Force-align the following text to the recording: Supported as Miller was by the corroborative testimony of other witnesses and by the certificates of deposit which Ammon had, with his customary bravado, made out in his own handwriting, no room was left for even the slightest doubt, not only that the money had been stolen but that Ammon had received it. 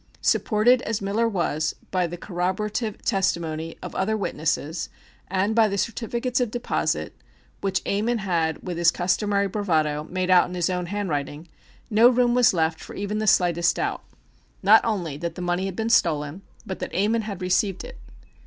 Supported 0.23 0.81
as 0.81 0.99
Miller 0.99 1.29
was 1.29 1.75
by 1.91 2.07
the 2.07 2.17
corroborative 2.17 3.03
testimony 3.03 3.77
of 3.83 3.93
other 3.93 4.17
witnesses 4.17 4.89
and 5.27 5.53
by 5.53 5.67
the 5.67 5.77
certificates 5.77 6.39
of 6.39 6.49
deposit 6.49 7.13
which 7.59 7.83
Ammon 7.85 8.17
had, 8.17 8.63
with 8.67 8.79
his 8.79 8.89
customary 8.89 9.47
bravado, 9.47 10.03
made 10.09 10.31
out 10.31 10.49
in 10.49 10.55
his 10.55 10.71
own 10.71 10.87
handwriting, 10.87 11.49
no 11.91 12.09
room 12.09 12.33
was 12.33 12.51
left 12.51 12.79
for 12.79 12.95
even 12.95 13.19
the 13.19 13.27
slightest 13.27 13.75
doubt, 13.75 14.03
not 14.63 14.83
only 14.83 15.17
that 15.17 15.35
the 15.35 15.39
money 15.43 15.67
had 15.67 15.75
been 15.75 15.87
stolen 15.89 16.41
but 16.65 16.79
that 16.79 16.95
Ammon 16.95 17.21
had 17.21 17.39
received 17.39 17.83
it. 17.83 17.99